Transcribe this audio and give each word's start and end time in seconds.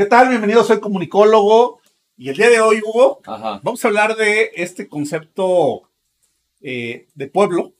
¿Qué 0.00 0.06
tal? 0.06 0.30
Bienvenido, 0.30 0.64
soy 0.64 0.80
comunicólogo 0.80 1.78
y 2.16 2.30
el 2.30 2.36
día 2.38 2.48
de 2.48 2.58
hoy, 2.62 2.80
Hugo, 2.82 3.20
Ajá. 3.26 3.60
vamos 3.62 3.84
a 3.84 3.88
hablar 3.88 4.16
de 4.16 4.50
este 4.54 4.88
concepto 4.88 5.90
eh, 6.62 7.08
de 7.14 7.26
pueblo 7.26 7.74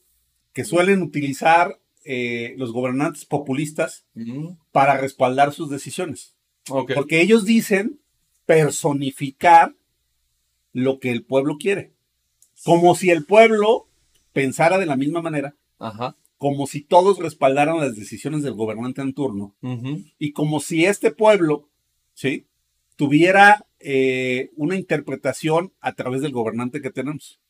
que 0.53 0.65
suelen 0.65 1.01
utilizar 1.01 1.81
eh, 2.05 2.53
los 2.59 2.75
gobernantes 2.75 3.25
populistas 3.25 4.05
para 4.71 4.99
respaldar 4.99 5.55
sus 5.55 5.71
decisiones. 5.71 6.35
Porque 6.67 7.23
ellos 7.23 7.47
dicen 7.47 8.03
personificar 8.45 9.75
lo 10.75 11.01
que 11.01 11.13
el 11.13 11.25
pueblo 11.25 11.57
quiere. 11.57 11.95
Como 12.67 12.95
si 12.97 13.09
el 13.09 13.25
pueblo 13.25 13.89
pensara 14.35 14.77
de 14.77 14.85
la 14.85 14.97
misma 14.97 15.23
manera, 15.23 15.57
Ajá. 15.79 16.19
como 16.37 16.67
si 16.67 16.83
todos 16.83 17.19
respaldaran 17.19 17.81
las 17.81 17.97
decisiones 17.97 18.43
del 18.43 18.53
gobernante 18.53 19.01
en 19.01 19.15
turno. 19.15 19.55
Y 20.19 20.33
como 20.33 20.61
si 20.61 20.85
este 20.85 21.13
pueblo, 21.13 21.71
¿sí? 22.21 22.45
Tuviera 22.97 23.65
eh, 23.79 24.51
una 24.57 24.77
interpretación 24.77 25.73
a 25.81 25.95
través 25.95 26.21
del 26.21 26.33
gobernante 26.33 26.83
que 26.83 26.91
tenemos. 26.91 27.41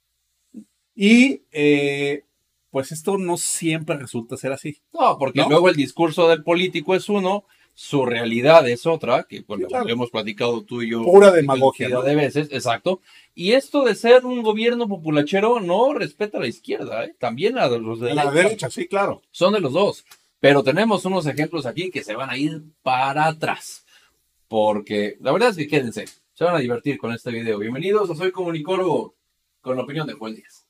Y 0.94 1.42
eh, 1.50 2.22
pues 2.70 2.92
esto 2.92 3.18
no 3.18 3.36
siempre 3.36 3.96
resulta 3.96 4.36
ser 4.36 4.52
así. 4.52 4.80
No, 4.92 5.18
porque 5.18 5.40
¿No? 5.40 5.48
luego 5.48 5.68
el 5.68 5.74
discurso 5.74 6.28
del 6.28 6.44
político 6.44 6.94
es 6.94 7.08
uno, 7.08 7.46
su 7.74 8.06
realidad 8.06 8.68
es 8.68 8.86
otra, 8.86 9.24
que 9.24 9.40
bueno, 9.40 9.64
Sí, 9.66 9.70
claro. 9.70 9.86
lo 9.86 9.92
hemos 9.92 10.10
platicado 10.10 10.62
tú 10.62 10.82
y 10.82 10.90
yo. 10.90 11.02
Pura 11.02 11.32
demagogia. 11.32 11.88
¿no? 11.88 12.02
de 12.02 12.14
veces, 12.14 12.48
exacto. 12.52 13.00
Y 13.34 13.52
esto 13.52 13.84
de 13.84 13.96
ser 13.96 14.24
un 14.24 14.42
gobierno 14.42 14.86
populachero 14.86 15.58
no 15.58 15.94
respeta 15.94 16.38
a 16.38 16.42
la 16.42 16.46
izquierda, 16.46 17.06
¿eh? 17.06 17.16
también 17.18 17.58
a 17.58 17.66
los 17.66 17.98
de 17.98 18.12
A 18.12 18.14
la 18.14 18.30
derecha, 18.30 18.70
sí, 18.70 18.86
claro. 18.86 19.22
Son 19.32 19.52
de 19.52 19.60
los 19.60 19.72
dos. 19.72 20.04
Pero 20.38 20.62
tenemos 20.62 21.04
unos 21.04 21.26
ejemplos 21.26 21.66
aquí 21.66 21.90
que 21.90 22.04
se 22.04 22.14
van 22.14 22.30
a 22.30 22.36
ir 22.36 22.62
para 22.82 23.26
atrás. 23.26 23.84
Porque 24.50 25.16
la 25.20 25.30
verdad 25.30 25.50
es 25.50 25.56
que 25.56 25.68
quédense. 25.68 26.06
Se 26.32 26.42
van 26.42 26.56
a 26.56 26.58
divertir 26.58 26.98
con 26.98 27.12
este 27.12 27.30
video. 27.30 27.56
Bienvenidos 27.60 28.10
a 28.10 28.16
Soy 28.16 28.32
Comunicólogo 28.32 29.14
con 29.60 29.76
la 29.76 29.84
opinión 29.84 30.08
de 30.08 30.14
Juan 30.14 30.34
Díaz. 30.34 30.66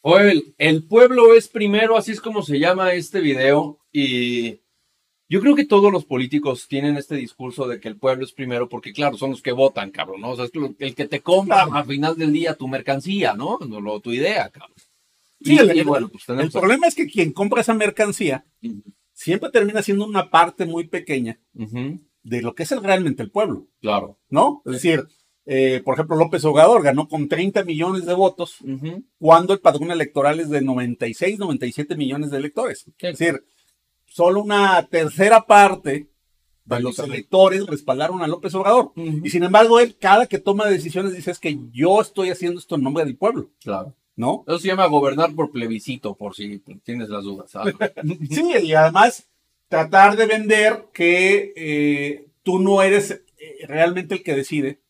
Joel, 0.00 0.56
el 0.58 0.88
pueblo 0.88 1.34
es 1.34 1.46
primero, 1.46 1.96
así 1.96 2.10
es 2.10 2.20
como 2.20 2.42
se 2.42 2.58
llama 2.58 2.94
este 2.94 3.20
video. 3.20 3.78
Y 3.92 4.65
yo 5.28 5.40
creo 5.40 5.54
que 5.56 5.64
todos 5.64 5.92
los 5.92 6.04
políticos 6.04 6.66
tienen 6.68 6.96
este 6.96 7.16
discurso 7.16 7.66
de 7.66 7.80
que 7.80 7.88
el 7.88 7.96
pueblo 7.96 8.24
es 8.24 8.32
primero, 8.32 8.68
porque 8.68 8.92
claro, 8.92 9.16
son 9.16 9.30
los 9.30 9.42
que 9.42 9.52
votan, 9.52 9.90
cabrón, 9.90 10.20
¿no? 10.20 10.30
O 10.30 10.36
sea, 10.36 10.44
es 10.44 10.50
el 10.78 10.94
que 10.94 11.06
te 11.06 11.20
compra 11.20 11.64
al 11.72 11.84
final 11.86 12.16
del 12.16 12.32
día 12.32 12.54
tu 12.54 12.68
mercancía, 12.68 13.34
¿no? 13.34 13.58
No, 13.66 13.80
lo- 13.80 14.00
tu 14.00 14.12
idea, 14.12 14.48
cabrón. 14.50 14.76
Sí, 15.42 15.54
Y, 15.54 15.58
el, 15.58 15.76
y 15.76 15.82
bueno, 15.82 16.08
pues 16.08 16.28
el 16.28 16.50
problema 16.50 16.86
es 16.86 16.94
que 16.94 17.06
quien 17.06 17.32
compra 17.32 17.60
esa 17.60 17.74
mercancía 17.74 18.44
siempre 19.12 19.50
termina 19.50 19.82
siendo 19.82 20.04
una 20.06 20.30
parte 20.30 20.64
muy 20.66 20.86
pequeña 20.88 21.38
de 22.22 22.42
lo 22.42 22.54
que 22.54 22.62
es 22.64 22.72
el- 22.72 22.82
realmente 22.82 23.22
el 23.22 23.30
pueblo, 23.30 23.66
claro. 23.80 24.18
¿no? 24.30 24.62
Es 24.64 24.72
decir, 24.72 25.04
eh, 25.44 25.80
por 25.84 25.94
ejemplo, 25.94 26.16
López 26.16 26.44
Obrador 26.44 26.82
ganó 26.82 27.06
con 27.08 27.28
30 27.28 27.62
millones 27.64 28.04
de 28.06 28.14
votos 28.14 28.58
cuando 29.18 29.52
el 29.52 29.60
padrón 29.60 29.90
electoral 29.90 30.40
es 30.40 30.50
de 30.50 30.60
96, 30.60 31.38
97 31.38 31.94
millones 31.96 32.30
de 32.30 32.38
electores. 32.38 32.84
Es 32.98 33.18
decir, 33.18 33.44
solo 34.16 34.42
una 34.42 34.82
tercera 34.86 35.46
parte 35.46 36.08
de 36.64 36.80
los 36.80 36.98
electores 37.00 37.66
respaldaron 37.66 38.22
a 38.22 38.26
López 38.26 38.54
Obrador. 38.54 38.92
Y 38.96 39.28
sin 39.28 39.42
embargo, 39.44 39.78
él, 39.78 39.94
cada 40.00 40.24
que 40.24 40.38
toma 40.38 40.64
decisiones, 40.64 41.12
dice 41.12 41.32
es 41.32 41.38
que 41.38 41.58
yo 41.70 42.00
estoy 42.00 42.30
haciendo 42.30 42.58
esto 42.58 42.76
en 42.76 42.82
nombre 42.82 43.04
del 43.04 43.18
pueblo, 43.18 43.50
Claro. 43.62 43.94
¿no? 44.16 44.42
Eso 44.48 44.58
se 44.58 44.68
llama 44.68 44.86
gobernar 44.86 45.34
por 45.34 45.50
plebiscito, 45.50 46.14
por 46.14 46.34
si 46.34 46.60
tienes 46.82 47.10
las 47.10 47.24
dudas. 47.24 47.52
Sí, 48.30 48.52
y 48.62 48.72
además 48.72 49.28
tratar 49.68 50.16
de 50.16 50.24
vender 50.24 50.86
que 50.94 51.52
eh, 51.54 52.26
tú 52.42 52.58
no 52.58 52.80
eres 52.80 53.10
eh, 53.10 53.66
realmente 53.66 54.14
el 54.14 54.22
que 54.22 54.34
decide, 54.34 54.80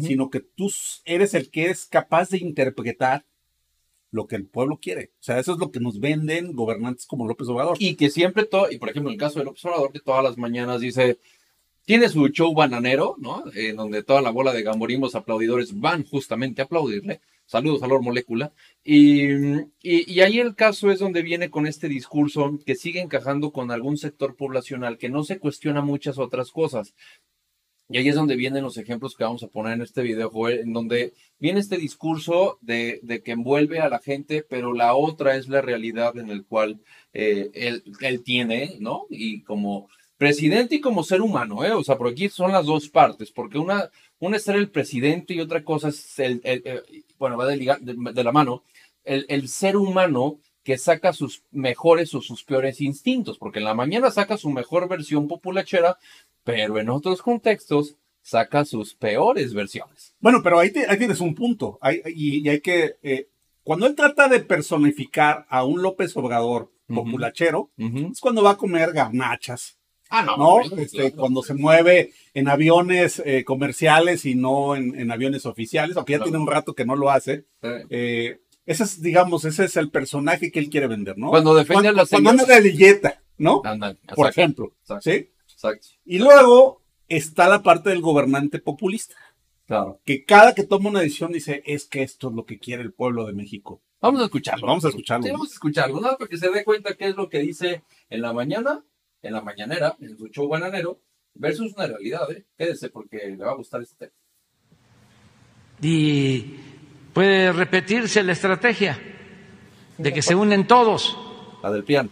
sino 0.00 0.30
que 0.30 0.38
tú 0.38 0.70
eres 1.04 1.34
el 1.34 1.50
que 1.50 1.70
es 1.70 1.86
capaz 1.86 2.30
de 2.30 2.38
interpretar 2.38 3.24
lo 4.16 4.26
que 4.26 4.34
el 4.36 4.46
pueblo 4.46 4.78
quiere. 4.80 5.10
O 5.20 5.22
sea, 5.22 5.38
eso 5.38 5.52
es 5.52 5.58
lo 5.58 5.70
que 5.70 5.78
nos 5.78 6.00
venden 6.00 6.54
gobernantes 6.54 7.06
como 7.06 7.28
López 7.28 7.48
Obrador. 7.48 7.76
Y 7.78 7.94
que 7.94 8.10
siempre, 8.10 8.44
todo, 8.44 8.70
y 8.70 8.78
por 8.78 8.88
ejemplo, 8.88 9.12
el 9.12 9.18
caso 9.18 9.38
del 9.38 9.48
observador, 9.48 9.92
que 9.92 10.00
todas 10.00 10.24
las 10.24 10.38
mañanas 10.38 10.80
dice, 10.80 11.18
tiene 11.84 12.08
su 12.08 12.26
show 12.28 12.52
bananero, 12.52 13.14
¿no? 13.18 13.44
En 13.54 13.76
donde 13.76 14.02
toda 14.02 14.22
la 14.22 14.30
bola 14.30 14.52
de 14.52 14.62
gamborimos 14.62 15.14
aplaudidores 15.14 15.78
van 15.78 16.04
justamente 16.04 16.60
a 16.60 16.64
aplaudirle. 16.64 17.20
Saludos 17.44 17.82
a 17.84 17.86
Lord 17.86 18.02
Molécula. 18.02 18.52
Y, 18.82 19.28
y 19.80 20.20
ahí 20.20 20.40
el 20.40 20.56
caso 20.56 20.90
es 20.90 20.98
donde 20.98 21.22
viene 21.22 21.48
con 21.48 21.66
este 21.68 21.88
discurso 21.88 22.58
que 22.66 22.74
sigue 22.74 23.00
encajando 23.00 23.52
con 23.52 23.70
algún 23.70 23.98
sector 23.98 24.34
poblacional 24.34 24.98
que 24.98 25.10
no 25.10 25.22
se 25.22 25.38
cuestiona 25.38 25.80
muchas 25.80 26.18
otras 26.18 26.50
cosas. 26.50 26.92
Y 27.88 27.98
ahí 27.98 28.08
es 28.08 28.14
donde 28.16 28.34
vienen 28.36 28.64
los 28.64 28.78
ejemplos 28.78 29.14
que 29.14 29.24
vamos 29.24 29.42
a 29.42 29.48
poner 29.48 29.74
en 29.74 29.82
este 29.82 30.02
video, 30.02 30.30
Joel, 30.30 30.58
en 30.60 30.72
donde 30.72 31.12
viene 31.38 31.60
este 31.60 31.76
discurso 31.76 32.58
de, 32.60 32.98
de 33.02 33.22
que 33.22 33.32
envuelve 33.32 33.78
a 33.78 33.88
la 33.88 34.00
gente, 34.00 34.44
pero 34.48 34.72
la 34.72 34.94
otra 34.94 35.36
es 35.36 35.48
la 35.48 35.60
realidad 35.62 36.16
en 36.18 36.30
el 36.30 36.44
cual 36.44 36.80
eh, 37.12 37.50
él, 38.00 38.22
tiene, 38.24 38.76
¿no? 38.80 39.06
Y 39.08 39.42
como 39.42 39.88
presidente 40.16 40.76
y 40.76 40.80
como 40.80 41.04
ser 41.04 41.20
humano, 41.22 41.64
¿eh? 41.64 41.72
O 41.72 41.84
sea, 41.84 41.96
por 41.96 42.08
aquí 42.08 42.28
son 42.28 42.50
las 42.52 42.66
dos 42.66 42.88
partes, 42.88 43.30
porque 43.30 43.58
una, 43.58 43.90
una 44.18 44.36
es 44.38 44.42
ser 44.44 44.56
el 44.56 44.70
presidente 44.70 45.34
y 45.34 45.40
otra 45.40 45.62
cosa 45.62 45.88
es 45.88 46.18
el, 46.18 46.40
el- 46.42 46.82
bueno, 47.18 47.36
va 47.36 47.46
de, 47.46 47.56
de, 47.56 48.12
de 48.12 48.24
la 48.24 48.32
mano, 48.32 48.64
el, 49.04 49.26
el 49.28 49.48
ser 49.48 49.76
humano 49.76 50.40
que 50.64 50.78
saca 50.78 51.12
sus 51.12 51.44
mejores 51.52 52.12
o 52.14 52.20
sus 52.20 52.42
peores 52.42 52.80
instintos, 52.80 53.38
porque 53.38 53.60
en 53.60 53.64
la 53.66 53.74
mañana 53.74 54.10
saca 54.10 54.36
su 54.36 54.50
mejor 54.50 54.88
versión 54.88 55.28
populachera, 55.28 55.96
pero 56.46 56.78
en 56.78 56.88
otros 56.88 57.20
contextos 57.20 57.96
saca 58.22 58.64
sus 58.64 58.94
peores 58.94 59.52
versiones. 59.52 60.14
Bueno, 60.20 60.40
pero 60.42 60.58
ahí, 60.58 60.70
te- 60.70 60.86
ahí 60.88 60.96
tienes 60.96 61.20
un 61.20 61.34
punto. 61.34 61.78
Hay- 61.82 62.00
y, 62.06 62.38
y 62.38 62.48
hay 62.48 62.60
que. 62.60 62.94
eh, 63.02 63.28
cuando 63.64 63.86
él 63.86 63.94
trata 63.96 64.28
de 64.28 64.40
personificar 64.40 65.44
a 65.48 65.64
un 65.64 65.82
López 65.82 66.16
Obrador 66.16 66.70
populachero, 66.86 67.70
Ujú. 67.78 68.10
es 68.12 68.20
cuando 68.20 68.42
va 68.44 68.52
a 68.52 68.56
comer 68.56 68.92
garnachas, 68.92 69.76
Ah, 70.08 70.22
no, 70.22 70.36
¿no? 70.36 70.60
claro, 70.68 70.82
Este, 70.82 70.98
claro. 70.98 71.16
Cuando 71.16 71.42
se 71.42 71.54
mueve 71.54 72.12
en 72.32 72.46
aviones 72.48 73.20
eh, 73.26 73.42
comerciales 73.44 74.24
y 74.24 74.36
no 74.36 74.76
en, 74.76 74.96
en 74.98 75.10
aviones 75.10 75.46
oficiales, 75.46 75.96
aunque 75.96 76.12
ya 76.12 76.22
tiene 76.22 76.38
un 76.38 76.46
rato 76.46 76.74
que 76.74 76.84
no 76.84 76.94
lo 76.94 77.10
hace. 77.10 77.44
Eh, 77.62 77.84
Eh, 77.90 78.40
ese 78.66 78.84
es, 78.84 79.02
digamos, 79.02 79.44
ese 79.44 79.64
es 79.64 79.76
el 79.76 79.90
personaje 79.90 80.52
que 80.52 80.60
él 80.60 80.70
quiere 80.70 80.86
vender, 80.86 81.18
¿no? 81.18 81.30
Cuando 81.30 81.54
defiende 81.56 81.88
a 81.88 81.90
cuando, 81.90 82.02
las 82.02 82.10
cuando 82.10 82.30
anda 82.30 82.44
de 82.44 82.60
lilleta, 82.60 83.20
¿no? 83.38 83.62
Ándale, 83.64 83.98
Por 84.14 84.28
ejemplo, 84.28 84.74
exacto, 84.82 85.10
¿sí? 85.10 85.30
Exacto, 85.56 85.88
Y 86.04 86.18
luego 86.18 86.82
está 87.08 87.48
la 87.48 87.62
parte 87.62 87.90
del 87.90 88.00
gobernante 88.00 88.58
populista, 88.58 89.16
claro. 89.66 90.00
que 90.04 90.24
cada 90.24 90.54
que 90.54 90.64
toma 90.64 90.90
una 90.90 91.00
decisión 91.00 91.32
dice, 91.32 91.62
es 91.66 91.86
que 91.86 92.02
esto 92.02 92.28
es 92.28 92.34
lo 92.34 92.44
que 92.44 92.58
quiere 92.58 92.82
el 92.82 92.92
pueblo 92.92 93.24
de 93.26 93.32
México. 93.32 93.80
Vamos 94.00 94.20
a 94.20 94.24
escucharlo. 94.24 94.66
Vamos 94.66 94.84
a 94.84 94.88
escucharlo. 94.88 95.24
Sí, 95.24 95.30
vamos 95.32 95.50
a 95.50 95.54
escucharlo, 95.54 96.00
nada 96.00 96.16
para 96.18 96.28
que 96.28 96.36
se 96.36 96.50
dé 96.50 96.64
cuenta 96.64 96.94
qué 96.94 97.08
es 97.08 97.16
lo 97.16 97.28
que 97.28 97.38
dice 97.40 97.82
en 98.10 98.20
la 98.22 98.32
mañana, 98.32 98.84
en 99.22 99.32
la 99.32 99.40
mañanera, 99.40 99.96
en 100.00 100.16
su 100.18 100.28
show 100.28 100.46
bananero, 100.48 101.00
versus 101.34 101.72
una 101.74 101.86
realidad, 101.86 102.30
¿eh? 102.30 102.44
Quédese 102.56 102.90
porque 102.90 103.18
le 103.26 103.36
va 103.44 103.52
a 103.52 103.56
gustar 103.56 103.80
este 103.82 103.96
tema. 103.96 104.12
y 105.82 106.56
puede 107.12 107.52
repetirse 107.52 108.22
la 108.22 108.32
estrategia 108.32 108.98
de 109.98 110.12
que 110.12 110.22
se 110.22 110.34
unen 110.34 110.66
todos, 110.66 111.16
La 111.62 111.70
del 111.70 111.84
piano. 111.84 112.10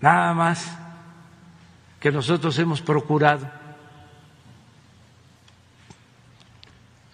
nada 0.00 0.34
más 0.34 0.76
que 2.04 2.12
nosotros 2.12 2.58
hemos 2.58 2.82
procurado 2.82 3.50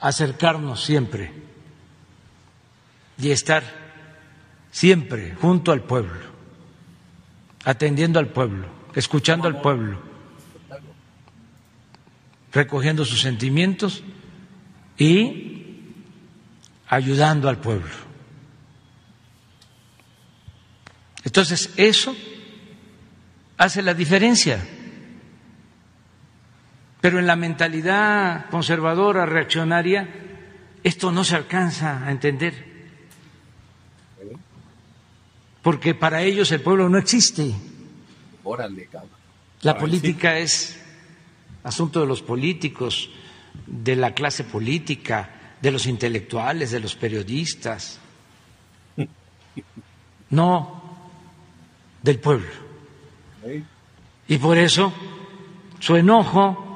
acercarnos 0.00 0.82
siempre 0.82 1.32
y 3.16 3.30
estar 3.30 3.62
siempre 4.72 5.36
junto 5.40 5.70
al 5.70 5.84
pueblo, 5.84 6.18
atendiendo 7.64 8.18
al 8.18 8.30
pueblo, 8.30 8.66
escuchando 8.96 9.46
al 9.46 9.60
pueblo, 9.60 10.02
recogiendo 12.52 13.04
sus 13.04 13.20
sentimientos 13.20 14.02
y 14.98 15.84
ayudando 16.88 17.48
al 17.48 17.58
pueblo. 17.58 17.94
Entonces, 21.22 21.74
eso 21.76 22.12
hace 23.56 23.82
la 23.82 23.94
diferencia. 23.94 24.78
Pero 27.00 27.18
en 27.18 27.26
la 27.26 27.36
mentalidad 27.36 28.50
conservadora, 28.50 29.26
reaccionaria, 29.26 30.08
esto 30.82 31.12
no 31.12 31.24
se 31.24 31.36
alcanza 31.36 32.04
a 32.04 32.10
entender. 32.10 32.70
Porque 35.62 35.94
para 35.94 36.22
ellos 36.22 36.50
el 36.52 36.60
pueblo 36.60 36.88
no 36.88 36.98
existe. 36.98 37.54
Órale. 38.44 38.88
La 39.62 39.76
política 39.76 40.38
es 40.38 40.80
asunto 41.62 42.00
de 42.00 42.06
los 42.06 42.22
políticos 42.22 43.10
de 43.66 43.96
la 43.96 44.14
clase 44.14 44.44
política, 44.44 45.56
de 45.60 45.70
los 45.70 45.86
intelectuales, 45.86 46.70
de 46.70 46.80
los 46.80 46.94
periodistas, 46.96 47.98
no 50.30 50.82
del 52.02 52.18
pueblo. 52.18 52.48
Y 54.28 54.38
por 54.38 54.58
eso 54.58 54.92
su 55.78 55.96
enojo, 55.96 56.69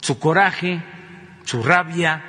su 0.00 0.18
coraje, 0.18 0.82
su 1.44 1.62
rabia 1.62 2.22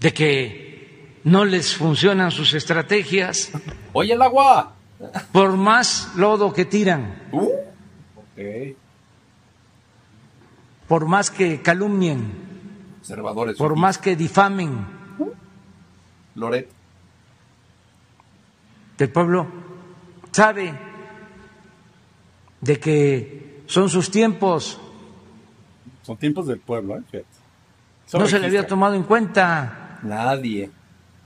de 0.00 0.12
que 0.12 1.20
no 1.24 1.44
les 1.44 1.76
funcionan 1.76 2.30
sus 2.30 2.54
estrategias. 2.54 3.52
Oye 3.92 4.14
el 4.14 4.22
agua. 4.22 4.74
Por 5.32 5.56
más 5.56 6.12
lodo 6.16 6.52
que 6.52 6.64
tiran. 6.64 7.28
Uh. 7.32 7.50
Por 10.88 11.06
más 11.06 11.30
que 11.30 11.62
calumnien. 11.62 12.32
Observadores. 13.00 13.56
Por 13.56 13.76
más 13.76 13.98
que 13.98 14.16
difamen. 14.16 14.86
Loret. 16.34 16.68
El 18.98 19.10
pueblo 19.10 19.48
sabe 20.30 20.78
de 22.60 22.78
que 22.78 23.51
son 23.72 23.88
sus 23.88 24.10
tiempos. 24.10 24.78
Son 26.02 26.18
tiempos 26.18 26.46
del 26.46 26.58
pueblo, 26.58 26.98
¿eh? 26.98 27.24
No 28.12 28.26
se 28.26 28.38
le 28.38 28.46
había 28.46 28.66
tomado 28.66 28.94
en 28.94 29.02
cuenta. 29.04 29.98
Nadie. 30.02 30.70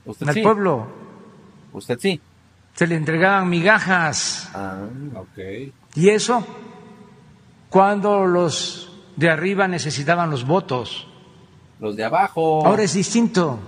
¿Usted 0.05 0.29
al 0.29 0.41
pueblo. 0.41 0.87
Usted 1.73 1.99
sí. 1.99 2.21
Se 2.73 2.87
le 2.87 2.95
entregaban 2.95 3.49
migajas. 3.49 4.49
Ah, 4.53 4.87
ok. 5.15 5.73
Y 5.95 6.07
eso 6.07 6.45
cuando 7.69 8.25
los 8.25 8.93
de 9.17 9.29
arriba 9.29 9.67
necesitaban 9.67 10.29
los 10.29 10.47
votos. 10.47 11.05
Los 11.81 11.97
de 11.97 12.05
abajo. 12.05 12.65
Ahora 12.65 12.83
es 12.83 12.93
distinto. 12.93 13.59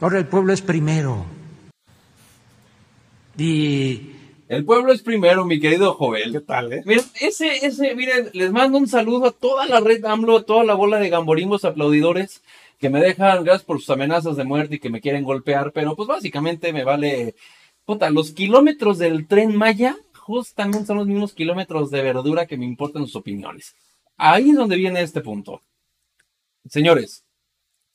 Ahora 0.00 0.18
el 0.18 0.26
pueblo 0.26 0.52
es 0.52 0.60
primero. 0.60 1.24
Y 3.36 4.07
el 4.48 4.64
pueblo 4.64 4.92
es 4.92 5.02
primero, 5.02 5.44
mi 5.44 5.60
querido 5.60 5.94
Joel. 5.94 6.32
¿Qué 6.32 6.40
tal, 6.40 6.72
eh? 6.72 6.82
Miren, 6.86 7.04
ese, 7.20 7.66
ese, 7.66 7.94
miren, 7.94 8.30
les 8.32 8.50
mando 8.50 8.78
un 8.78 8.88
saludo 8.88 9.26
a 9.26 9.32
toda 9.32 9.66
la 9.66 9.80
red 9.80 10.04
AMLO, 10.04 10.38
a 10.38 10.42
toda 10.44 10.64
la 10.64 10.74
bola 10.74 10.98
de 10.98 11.10
gamborimbos 11.10 11.64
aplaudidores 11.64 12.42
que 12.78 12.90
me 12.90 13.00
dejan, 13.00 13.44
gracias 13.44 13.64
por 13.64 13.78
sus 13.78 13.90
amenazas 13.90 14.36
de 14.36 14.44
muerte 14.44 14.76
y 14.76 14.78
que 14.78 14.90
me 14.90 15.00
quieren 15.00 15.24
golpear, 15.24 15.72
pero 15.72 15.96
pues 15.96 16.08
básicamente 16.08 16.72
me 16.72 16.84
vale, 16.84 17.34
puta, 17.84 18.08
los 18.10 18.32
kilómetros 18.32 18.98
del 18.98 19.26
tren 19.26 19.54
Maya 19.56 19.96
justamente 20.14 20.86
son 20.86 20.98
los 20.98 21.06
mismos 21.06 21.34
kilómetros 21.34 21.90
de 21.90 22.02
verdura 22.02 22.46
que 22.46 22.56
me 22.56 22.64
importan 22.64 23.04
sus 23.06 23.16
opiniones. 23.16 23.74
Ahí 24.16 24.50
es 24.50 24.56
donde 24.56 24.76
viene 24.76 25.00
este 25.00 25.20
punto. 25.20 25.62
Señores, 26.68 27.24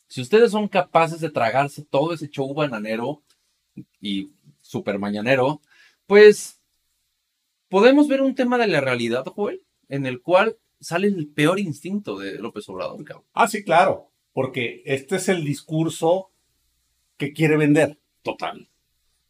si 0.08 0.22
ustedes 0.22 0.52
son 0.52 0.68
capaces 0.68 1.20
de 1.20 1.30
tragarse 1.30 1.84
todo 1.84 2.14
ese 2.14 2.30
show 2.30 2.54
bananero 2.54 3.22
y 4.02 4.32
super 4.62 5.00
mañanero, 5.00 5.62
pues 6.08 6.62
podemos 7.70 8.08
ver 8.08 8.22
un 8.22 8.36
tema 8.36 8.58
de 8.58 8.68
la 8.68 8.82
realidad, 8.82 9.26
Joel, 9.26 9.64
en 9.90 10.06
el 10.06 10.22
cual 10.22 10.58
sale 10.80 11.08
el 11.08 11.28
peor 11.28 11.60
instinto 11.60 12.18
de 12.18 12.40
López 12.40 12.68
Obrador. 12.70 13.04
Cabrón. 13.04 13.26
Ah, 13.34 13.48
sí, 13.48 13.64
claro, 13.64 14.12
porque 14.34 14.82
este 14.86 15.16
es 15.16 15.30
el 15.30 15.44
discurso 15.44 16.32
que 17.18 17.34
quiere 17.34 17.58
vender. 17.58 18.00
Total. 18.22 18.70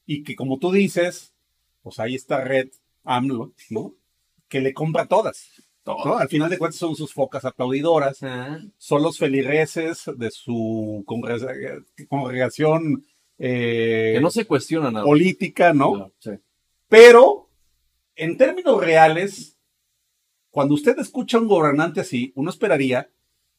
Y 0.05 0.23
que 0.23 0.35
como 0.35 0.59
tú 0.59 0.71
dices, 0.71 1.33
pues 1.81 1.99
ahí 1.99 2.15
está 2.15 2.43
red 2.43 2.69
AMLO, 3.03 3.53
¿no? 3.69 3.95
Que 4.47 4.61
le 4.61 4.73
compra 4.73 5.07
todas. 5.07 5.63
¿no? 5.85 6.17
Al 6.17 6.29
final 6.29 6.49
de 6.49 6.57
cuentas 6.57 6.79
son 6.79 6.95
sus 6.95 7.13
focas 7.13 7.43
aplaudidoras, 7.45 8.19
son 8.77 9.03
los 9.03 9.17
feligreses 9.17 10.09
de 10.15 10.31
su 10.31 11.03
congregación 12.07 13.05
eh, 13.37 14.13
que 14.15 14.21
no 14.21 14.29
se 14.29 14.45
cuestiona 14.45 14.91
nada. 14.91 15.05
Política, 15.05 15.73
¿no? 15.73 16.11
Pero, 16.93 17.49
en 18.15 18.37
términos 18.37 18.79
reales, 18.79 19.57
cuando 20.51 20.75
usted 20.75 20.99
escucha 20.99 21.37
a 21.37 21.41
un 21.41 21.47
gobernante 21.47 22.01
así, 22.01 22.31
uno 22.35 22.51
esperaría 22.51 23.09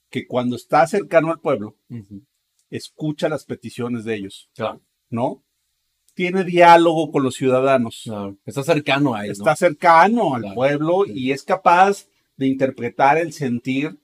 que 0.08 0.25
cuando 0.28 0.54
está 0.54 0.86
cercano 0.86 1.32
al 1.32 1.40
pueblo, 1.40 1.76
escucha 2.70 3.28
las 3.28 3.44
peticiones 3.44 4.04
de 4.04 4.14
ellos. 4.14 4.48
¿No? 5.10 5.42
Tiene 6.14 6.44
diálogo 6.44 7.10
con 7.10 7.25
los 7.25 7.34
ciudadanos. 7.34 8.08
Está 8.46 8.62
cercano 8.62 9.16
a 9.16 9.25
ellos. 9.25 9.38
Está 9.38 9.56
cercano 9.56 10.37
al 10.37 10.54
pueblo 10.54 11.04
y 11.04 11.32
es 11.32 11.42
capaz 11.42 12.06
de 12.37 12.46
interpretar 12.46 13.19
el 13.19 13.32
sentir 13.32 13.98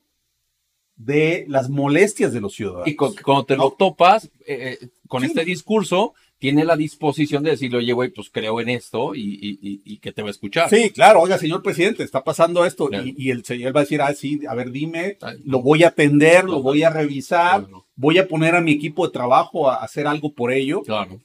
de 0.97 1.45
las 1.47 1.69
molestias 1.69 2.33
de 2.33 2.41
los 2.41 2.53
ciudadanos. 2.53 2.89
Y 2.89 2.97
cuando 2.97 3.45
te 3.45 3.55
lo 3.55 3.71
topas 3.71 4.25
eh, 4.45 4.77
eh, 4.81 4.89
con 5.07 5.23
este 5.23 5.45
discurso, 5.45 6.15
tiene 6.41 6.65
la 6.65 6.75
disposición 6.75 7.43
de 7.43 7.51
decirle, 7.51 7.77
oye, 7.77 7.93
güey, 7.93 8.09
pues 8.09 8.31
creo 8.31 8.59
en 8.59 8.69
esto 8.69 9.11
y, 9.13 9.99
que 10.01 10.11
te 10.11 10.23
va 10.23 10.29
a 10.29 10.31
escuchar. 10.31 10.71
Sí, 10.71 10.89
claro, 10.89 11.21
oiga, 11.21 11.37
señor 11.37 11.61
presidente, 11.61 12.01
está 12.01 12.23
pasando 12.23 12.65
esto. 12.65 12.89
Y, 12.91 13.29
el 13.29 13.45
señor 13.45 13.75
va 13.75 13.81
a 13.81 13.83
decir, 13.83 14.01
ah, 14.01 14.11
sí, 14.15 14.41
a 14.49 14.55
ver, 14.55 14.71
dime, 14.71 15.19
lo 15.45 15.61
voy 15.61 15.83
a 15.83 15.89
atender, 15.89 16.45
lo 16.45 16.63
voy 16.63 16.81
a 16.81 16.89
revisar, 16.89 17.67
voy 17.95 18.17
a 18.17 18.27
poner 18.27 18.55
a 18.55 18.61
mi 18.61 18.71
equipo 18.71 19.05
de 19.05 19.13
trabajo 19.13 19.69
a 19.69 19.83
hacer 19.83 20.07
algo 20.07 20.33
por 20.33 20.51
ello. 20.51 20.81
Claro. 20.81 21.21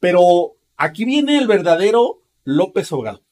Pero 0.00 0.56
aquí 0.76 1.04
viene 1.04 1.38
el 1.38 1.46
verdadero 1.46 2.24
López 2.42 2.90
Obrador. 2.90 3.22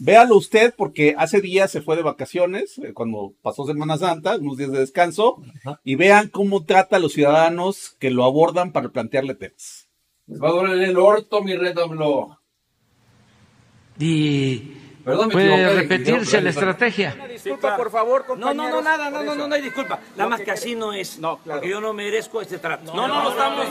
Véalo 0.00 0.36
usted 0.36 0.74
porque 0.76 1.14
hace 1.16 1.40
días 1.40 1.70
se 1.70 1.80
fue 1.80 1.94
de 1.94 2.02
vacaciones, 2.02 2.78
eh, 2.78 2.92
cuando 2.92 3.34
pasó 3.40 3.66
Semana 3.66 3.98
Santa, 3.98 4.36
unos 4.36 4.56
días 4.56 4.72
de 4.72 4.80
descanso, 4.80 5.40
y 5.84 5.94
vean 5.94 6.28
cómo 6.28 6.64
trata 6.64 6.96
a 6.96 6.98
los 6.98 7.12
ciudadanos 7.12 7.94
que 8.00 8.10
lo 8.10 8.24
abordan 8.24 8.72
para 8.72 8.88
plantearle 8.88 9.36
temas. 9.36 9.89
Les 10.30 10.38
va 10.38 10.48
a 10.48 10.52
doler 10.52 10.88
el 10.88 10.98
orto, 10.98 11.42
mi 11.42 11.56
red 11.56 11.76
Y 13.98 14.79
puede 15.30 15.74
repetirse 15.74 16.40
la 16.40 16.50
estrategia. 16.50 17.14
Una 17.16 17.26
disculpa, 17.26 17.76
por 17.76 17.90
favor, 17.90 18.26
compañeros. 18.26 18.56
No, 18.56 18.70
no, 18.70 18.76
no, 18.76 18.82
nada, 18.82 19.10
no, 19.10 19.22
no, 19.22 19.34
no, 19.34 19.48
no 19.48 19.54
hay 19.54 19.62
disculpa. 19.62 19.98
Nada 20.16 20.30
más 20.30 20.40
que 20.40 20.50
así 20.50 20.74
no 20.74 20.92
es, 20.92 21.18
no, 21.18 21.38
porque 21.44 21.68
yo 21.68 21.80
no 21.80 21.92
merezco 21.92 22.40
este 22.40 22.58
trato. 22.58 22.94
No, 22.94 23.08
no, 23.08 23.24
no 23.24 23.30
estamos. 23.30 23.66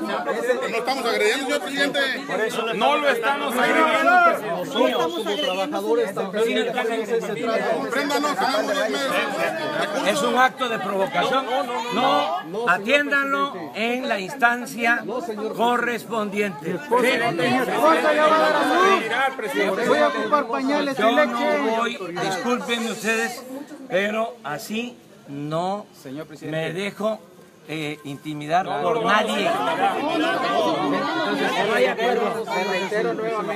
No 0.00 0.68
estamos 0.68 1.04
agrediendo, 1.04 1.44
señor 1.44 1.60
presidente. 1.60 2.00
Por 2.26 2.40
eso 2.40 2.74
no 2.74 2.96
lo 2.96 3.08
estamos 3.08 3.56
agrediendo. 3.56 4.64
Nosotros 4.64 5.14
como 5.14 5.36
trabajadores 5.36 6.14
también 6.14 6.70
Compréndanos, 7.80 8.36
Es 10.06 10.22
un 10.22 10.36
acto 10.36 10.68
de 10.68 10.78
provocación. 10.78 11.46
No, 11.94 12.68
atiéndanlo 12.68 13.72
en 13.74 14.08
la 14.08 14.20
instancia 14.20 15.04
correspondiente. 15.56 16.78
Voy 16.88 17.08
a 19.98 20.08
ocupar 20.08 20.46
yo 20.98 21.26
no 21.26 21.76
voy, 21.76 21.98
discúlpenme 22.22 22.90
ustedes, 22.92 23.42
pero 23.88 24.36
así 24.44 24.96
no 25.28 25.86
me 26.42 26.72
dejo 26.72 27.20
eh, 27.72 27.98
intimidar 28.02 28.66
por 28.82 29.04
nadie. 29.04 29.48
no 31.68 31.74
hay 31.74 31.86
acuerdo. 31.86 32.44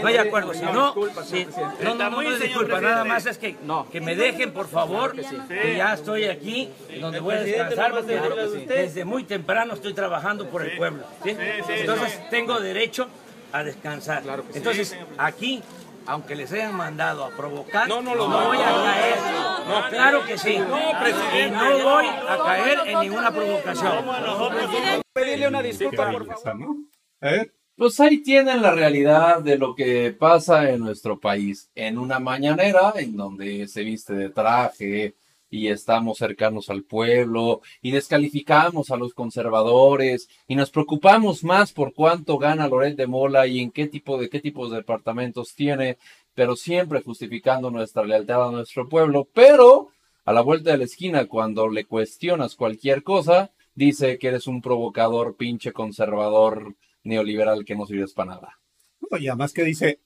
No 0.01 0.07
hay 0.07 0.17
acuerdo. 0.19 0.55
Si 0.55 0.63
no, 0.63 0.95
si, 1.25 1.47
no, 1.83 1.95
no, 1.95 2.11
no, 2.11 2.37
disculpa, 2.37 2.81
nada 2.81 3.05
más 3.05 3.27
es 3.27 3.39
que, 3.39 3.57
que 3.91 4.01
me 4.01 4.15
dejen, 4.15 4.53
por 4.53 4.69
favor, 4.69 5.17
que 5.49 5.77
ya 5.77 5.95
estoy 5.95 6.25
aquí, 6.25 6.71
donde 7.01 7.19
voy 7.19 7.35
a 7.35 7.41
descansar, 7.43 7.93
porque 7.93 8.21
desde 8.69 9.05
muy 9.05 9.25
temprano 9.25 9.75
estoy 9.75 9.95
trabajando 9.95 10.49
por 10.49 10.63
el 10.63 10.77
pueblo. 10.77 11.03
Entonces 11.25 12.31
tengo 12.31 12.61
derecho 12.61 13.09
a 13.53 13.65
descansar. 13.65 14.23
Entonces, 14.55 14.97
aquí 15.19 15.61
aunque 16.07 16.35
les 16.35 16.53
hayan 16.53 16.75
mandado 16.75 17.25
a 17.25 17.31
provocar, 17.31 17.89
no, 17.89 18.03
no, 18.03 18.15
lo 18.15 18.29
voy 18.29 18.59
a 18.59 18.65
caer. 18.65 19.17
No, 19.67 19.89
claro 19.89 20.25
que 20.27 20.39
sí. 20.39 20.59
No, 20.59 20.65
y 20.67 21.51
no 21.51 21.85
voy 21.85 22.07
a 22.07 22.39
caer 22.45 22.79
en 22.87 23.01
ninguna 23.01 23.31
provocación. 23.33 24.05
Pedirle 25.13 25.49
una 25.49 25.63
disculpa, 25.63 26.11
por 26.11 26.27
favor. 26.27 26.77
Pues 27.77 27.99
ahí 27.99 28.23
tienen 28.23 28.63
la 28.63 28.71
realidad 28.71 29.41
de 29.43 29.59
lo 29.59 29.75
que 29.75 30.15
pasa 30.17 30.71
en 30.71 30.81
nuestro 30.81 31.19
país. 31.19 31.71
En 31.75 31.99
una 31.99 32.21
mañanera 32.21 32.93
en 32.97 33.17
donde 33.17 33.67
se 33.67 33.83
viste 33.83 34.15
de 34.15 34.29
traje, 34.29 35.17
y 35.55 35.69
estamos 35.69 36.19
cercanos 36.19 36.69
al 36.69 36.83
pueblo 36.83 37.63
y 37.81 37.93
descalificamos 37.93 38.91
a 38.91 38.97
los 38.97 39.15
conservadores 39.15 40.29
y 40.49 40.57
nos 40.57 40.73
preocupamos 40.73 41.45
más 41.45 41.73
por 41.73 41.95
cuánto 41.95 42.39
gana 42.39 42.67
Loret 42.67 42.97
de 42.97 43.07
Mola 43.07 43.47
y 43.47 43.61
en 43.61 43.71
qué 43.71 43.87
tipo 43.87 44.19
de 44.19 44.29
qué 44.29 44.41
tipos 44.41 44.73
de 44.73 44.79
departamentos 44.79 45.55
tiene, 45.55 45.97
pero 46.35 46.57
siempre 46.57 47.03
justificando 47.03 47.71
nuestra 47.71 48.05
lealtad 48.05 48.49
a 48.49 48.51
nuestro 48.51 48.89
pueblo, 48.89 49.29
pero 49.33 49.91
a 50.25 50.33
la 50.33 50.41
vuelta 50.41 50.73
de 50.73 50.79
la 50.79 50.85
esquina 50.85 51.27
cuando 51.27 51.69
le 51.69 51.85
cuestionas 51.85 52.57
cualquier 52.57 53.05
cosa, 53.05 53.53
dice 53.77 54.19
que 54.19 54.29
eres 54.29 54.49
un 54.49 54.61
provocador, 54.61 55.37
pinche 55.37 55.73
conservador 55.73 56.75
neoliberal 57.05 57.65
que 57.65 57.77
no 57.77 57.87
sirves 57.87 58.13
para 58.13 58.35
nada. 58.35 58.59
y 59.21 59.29
además 59.29 59.53
que 59.53 59.63
dice, 59.63 60.01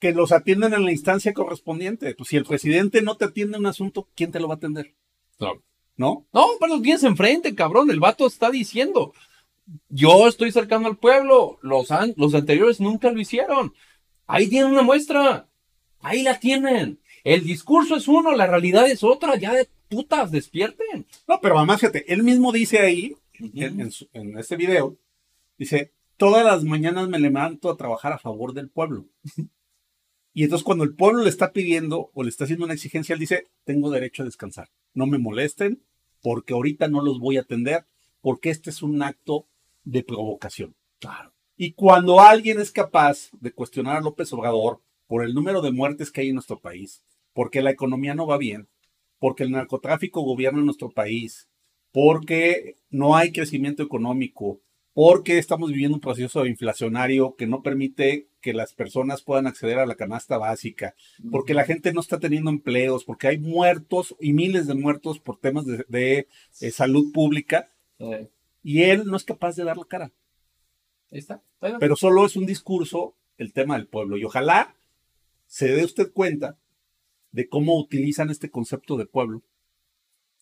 que 0.00 0.12
los 0.12 0.32
atienden 0.32 0.74
en 0.74 0.84
la 0.84 0.90
instancia 0.92 1.32
correspondiente. 1.34 2.14
Pues 2.16 2.28
si 2.30 2.36
el 2.36 2.44
presidente 2.44 3.02
no 3.02 3.16
te 3.16 3.26
atiende 3.26 3.58
un 3.58 3.66
asunto, 3.66 4.08
¿quién 4.16 4.32
te 4.32 4.40
lo 4.40 4.48
va 4.48 4.54
a 4.54 4.56
atender? 4.56 4.94
Claro. 5.38 5.62
¿No? 5.96 6.26
No, 6.32 6.46
pero 6.58 6.74
los 6.74 6.82
tienes 6.82 7.04
enfrente, 7.04 7.54
cabrón. 7.54 7.90
El 7.90 8.00
vato 8.00 8.26
está 8.26 8.50
diciendo, 8.50 9.12
yo 9.90 10.26
estoy 10.26 10.50
cercano 10.50 10.86
al 10.88 10.96
pueblo. 10.96 11.58
Los, 11.62 11.90
an- 11.90 12.14
los 12.16 12.34
anteriores 12.34 12.80
nunca 12.80 13.10
lo 13.12 13.20
hicieron. 13.20 13.74
Ahí 14.26 14.48
tienen 14.48 14.72
una 14.72 14.82
muestra. 14.82 15.46
Ahí 16.00 16.22
la 16.22 16.40
tienen. 16.40 16.98
El 17.22 17.44
discurso 17.44 17.96
es 17.96 18.08
uno, 18.08 18.32
la 18.34 18.46
realidad 18.46 18.88
es 18.90 19.04
otra. 19.04 19.36
Ya 19.36 19.52
de 19.52 19.68
putas, 19.90 20.30
despierten. 20.30 21.06
No, 21.28 21.38
pero 21.42 21.58
además, 21.58 21.80
fíjate, 21.80 22.10
él 22.10 22.22
mismo 22.22 22.50
dice 22.52 22.78
ahí, 22.78 23.14
en, 23.38 23.80
en 23.80 23.90
su- 23.90 24.08
en 24.14 24.38
este 24.38 24.56
video, 24.56 24.96
dice, 25.58 25.92
todas 26.16 26.42
las 26.44 26.64
mañanas 26.64 27.08
me 27.08 27.18
levanto 27.18 27.68
a 27.68 27.76
trabajar 27.76 28.14
a 28.14 28.18
favor 28.18 28.54
del 28.54 28.70
pueblo. 28.70 29.04
Y 30.32 30.44
entonces 30.44 30.64
cuando 30.64 30.84
el 30.84 30.94
pueblo 30.94 31.22
le 31.22 31.28
está 31.28 31.52
pidiendo 31.52 32.10
o 32.14 32.22
le 32.22 32.28
está 32.28 32.44
haciendo 32.44 32.64
una 32.64 32.74
exigencia, 32.74 33.14
él 33.14 33.20
dice, 33.20 33.48
tengo 33.64 33.90
derecho 33.90 34.22
a 34.22 34.26
descansar. 34.26 34.68
No 34.94 35.06
me 35.06 35.18
molesten 35.18 35.84
porque 36.22 36.54
ahorita 36.54 36.88
no 36.88 37.02
los 37.02 37.18
voy 37.18 37.36
a 37.36 37.40
atender 37.40 37.86
porque 38.20 38.50
este 38.50 38.70
es 38.70 38.82
un 38.82 39.02
acto 39.02 39.48
de 39.84 40.04
provocación. 40.04 40.76
Claro. 41.00 41.32
Y 41.56 41.72
cuando 41.72 42.20
alguien 42.20 42.60
es 42.60 42.70
capaz 42.70 43.30
de 43.32 43.52
cuestionar 43.52 43.96
a 43.96 44.00
López 44.00 44.32
Obrador 44.32 44.80
por 45.06 45.24
el 45.24 45.34
número 45.34 45.60
de 45.60 45.72
muertes 45.72 46.10
que 46.10 46.20
hay 46.20 46.28
en 46.28 46.34
nuestro 46.34 46.60
país, 46.60 47.02
porque 47.32 47.62
la 47.62 47.70
economía 47.70 48.14
no 48.14 48.26
va 48.26 48.38
bien, 48.38 48.68
porque 49.18 49.42
el 49.42 49.50
narcotráfico 49.50 50.22
gobierna 50.22 50.62
nuestro 50.62 50.90
país, 50.90 51.48
porque 51.92 52.78
no 52.88 53.16
hay 53.16 53.32
crecimiento 53.32 53.82
económico, 53.82 54.60
porque 55.02 55.38
estamos 55.38 55.70
viviendo 55.70 55.94
un 55.94 56.02
proceso 56.02 56.44
inflacionario 56.44 57.34
que 57.34 57.46
no 57.46 57.62
permite 57.62 58.28
que 58.42 58.52
las 58.52 58.74
personas 58.74 59.22
puedan 59.22 59.46
acceder 59.46 59.78
a 59.78 59.86
la 59.86 59.94
canasta 59.94 60.36
básica, 60.36 60.94
porque 61.30 61.54
la 61.54 61.64
gente 61.64 61.94
no 61.94 62.00
está 62.00 62.18
teniendo 62.18 62.50
empleos, 62.50 63.06
porque 63.06 63.28
hay 63.28 63.38
muertos 63.38 64.14
y 64.20 64.34
miles 64.34 64.66
de 64.66 64.74
muertos 64.74 65.18
por 65.18 65.38
temas 65.38 65.64
de, 65.64 65.86
de, 65.88 66.28
eh, 66.60 66.70
salud 66.70 67.12
pública, 67.14 67.72
y 68.62 68.82
él 68.82 69.04
no 69.06 69.16
es 69.16 69.24
capaz 69.24 69.56
de 69.56 69.64
dar 69.64 69.78
la 69.78 69.86
cara 69.86 70.12
ahí 71.10 71.18
está. 71.18 71.42
Pero 71.78 71.96
solo 71.96 72.26
es 72.26 72.36
un 72.36 72.44
discurso 72.44 73.14
el 73.38 73.54
tema 73.54 73.78
del 73.78 73.86
pueblo. 73.86 74.18
Y 74.18 74.24
ojalá 74.24 74.76
se 75.46 75.68
dé 75.68 75.82
usted 75.82 76.12
cuenta 76.12 76.58
de 77.32 77.48
cómo 77.48 77.78
utilizan 77.78 78.28
este 78.28 78.50
concepto 78.50 78.98
de 78.98 79.06
pueblo 79.06 79.40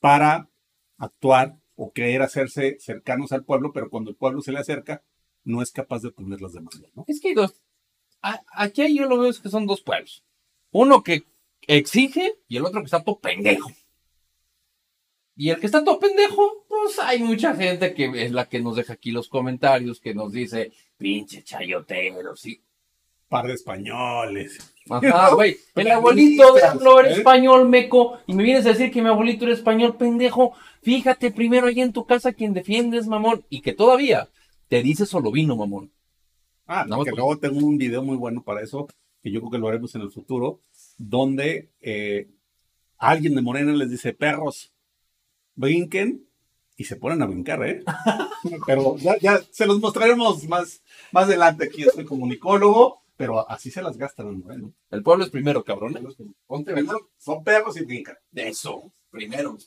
para 0.00 0.48
actuar 0.96 1.58
o 1.80 1.92
querer 1.92 2.22
hacerse 2.22 2.76
cercanos 2.80 3.30
al 3.30 3.44
pueblo, 3.44 3.72
pero 3.72 3.88
cuando 3.88 4.10
el 4.10 4.16
pueblo 4.16 4.42
se 4.42 4.50
le 4.50 4.58
acerca, 4.58 5.04
no 5.44 5.62
es 5.62 5.70
capaz 5.70 6.02
de 6.02 6.08
atender 6.08 6.40
las 6.42 6.52
demandas. 6.52 6.82
Es 7.06 7.20
que 7.20 7.34
dos. 7.34 7.54
a- 8.20 8.42
Aquí 8.52 8.96
yo 8.96 9.06
lo 9.06 9.16
veo 9.20 9.30
es 9.30 9.38
que 9.38 9.48
son 9.48 9.64
dos 9.66 9.80
pueblos. 9.82 10.24
Uno 10.72 11.04
que 11.04 11.22
exige 11.68 12.34
y 12.48 12.56
el 12.56 12.64
otro 12.64 12.80
que 12.80 12.86
está 12.86 13.04
todo 13.04 13.20
pendejo. 13.20 13.70
Y 15.36 15.50
el 15.50 15.60
que 15.60 15.66
está 15.66 15.84
todo 15.84 16.00
pendejo, 16.00 16.64
pues 16.68 16.98
hay 16.98 17.22
mucha 17.22 17.54
gente 17.54 17.94
que 17.94 18.10
es 18.24 18.32
la 18.32 18.48
que 18.48 18.60
nos 18.60 18.74
deja 18.74 18.94
aquí 18.94 19.12
los 19.12 19.28
comentarios, 19.28 20.00
que 20.00 20.12
nos 20.14 20.32
dice, 20.32 20.72
pinche 20.96 21.44
chayotero, 21.44 22.34
sí. 22.34 22.60
Par 23.28 23.46
de 23.46 23.54
españoles. 23.54 24.58
Ajá, 24.88 25.30
güey. 25.34 25.56
El 25.74 25.90
abuelito 25.90 26.54
de 26.54 26.62
hablo 26.62 27.00
era 27.00 27.10
¿Eh? 27.10 27.12
español, 27.14 27.68
meco. 27.68 28.18
Y 28.26 28.34
me 28.34 28.42
vienes 28.42 28.64
a 28.66 28.70
decir 28.70 28.90
que 28.90 29.02
mi 29.02 29.08
abuelito 29.08 29.44
era 29.44 29.54
español, 29.54 29.96
pendejo. 29.96 30.54
Fíjate 30.82 31.30
primero 31.30 31.66
ahí 31.66 31.80
en 31.80 31.92
tu 31.92 32.06
casa 32.06 32.32
quien 32.32 32.54
defiendes, 32.54 33.06
mamón. 33.06 33.44
Y 33.50 33.60
que 33.60 33.72
todavía 33.74 34.28
te 34.68 34.82
dice 34.82 35.06
solo 35.06 35.30
vino, 35.30 35.56
mamón. 35.56 35.92
Ah, 36.66 36.84
No, 36.86 37.02
que 37.02 37.10
luego 37.12 37.38
tengo 37.38 37.66
un 37.66 37.78
video 37.78 38.02
muy 38.02 38.16
bueno 38.16 38.42
para 38.42 38.62
eso, 38.62 38.86
que 39.22 39.30
yo 39.30 39.40
creo 39.40 39.50
que 39.50 39.58
lo 39.58 39.68
haremos 39.68 39.94
en 39.94 40.02
el 40.02 40.10
futuro, 40.10 40.60
donde 40.98 41.70
eh, 41.80 42.28
alguien 42.98 43.34
de 43.34 43.40
Morena 43.40 43.72
les 43.72 43.90
dice, 43.90 44.12
perros, 44.12 44.70
brinquen, 45.54 46.26
y 46.76 46.84
se 46.84 46.96
ponen 46.96 47.22
a 47.22 47.26
brincar, 47.26 47.66
¿eh? 47.66 47.82
pero 48.66 48.96
ya, 48.98 49.16
ya 49.18 49.40
se 49.50 49.66
los 49.66 49.80
mostraremos 49.80 50.46
más, 50.46 50.82
más 51.10 51.24
adelante 51.24 51.64
aquí, 51.64 51.84
soy 51.84 52.04
comunicólogo, 52.04 52.97
pero 53.18 53.50
así 53.50 53.70
se 53.70 53.82
las 53.82 53.98
gastan. 53.98 54.44
El 54.90 55.02
pueblo 55.02 55.24
es 55.24 55.30
primero, 55.30 55.64
cabrón. 55.64 55.96
¿eh? 55.96 56.24
Ponte 56.46 56.72
son 57.18 57.42
perros 57.42 57.76
y 57.76 57.84
brincan. 57.84 58.16
Eso, 58.32 58.92
primero. 59.10 59.58